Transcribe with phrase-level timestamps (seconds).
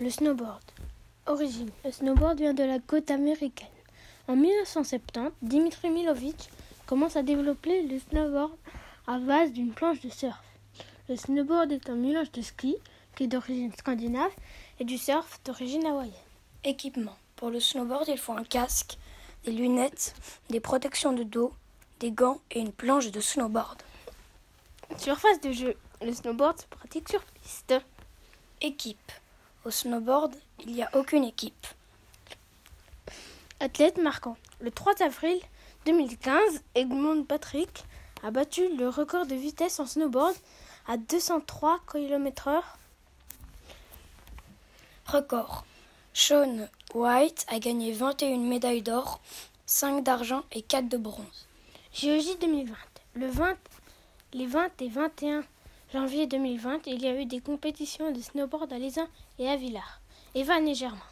[0.00, 0.62] Le snowboard.
[1.26, 1.70] Origine.
[1.84, 3.66] Le snowboard vient de la côte américaine.
[4.28, 6.50] En 1970, Dimitri Milovic
[6.86, 8.52] commence à développer le snowboard
[9.08, 10.40] à base d'une planche de surf.
[11.08, 12.76] Le snowboard est un mélange de ski,
[13.16, 14.30] qui est d'origine scandinave,
[14.78, 16.12] et du surf d'origine hawaïenne.
[16.62, 17.16] Équipement.
[17.34, 18.98] Pour le snowboard, il faut un casque,
[19.44, 20.14] des lunettes,
[20.48, 21.52] des protections de dos,
[21.98, 23.82] des gants et une planche de snowboard.
[24.96, 25.74] Surface de jeu.
[26.02, 27.74] Le snowboard se pratique sur piste.
[28.60, 29.10] Équipe.
[29.68, 31.66] Au snowboard, il n'y a aucune équipe.
[33.60, 34.38] Athlète marquant.
[34.62, 35.38] Le 3 avril
[35.84, 37.84] 2015, Egmont Patrick
[38.22, 40.34] a battu le record de vitesse en snowboard
[40.86, 42.62] à 203 km/h.
[45.04, 45.66] Record.
[46.14, 49.20] Sean White a gagné 21 médailles d'or,
[49.66, 51.46] 5 d'argent et 4 de bronze.
[51.92, 52.74] JOJ 2020.
[53.16, 53.54] Le 20,
[54.32, 55.44] les 20 et 21
[55.92, 60.00] janvier 2020, il y a eu des compétitions de snowboard à Lézin et à Villars.
[60.34, 61.08] Evan et Germain.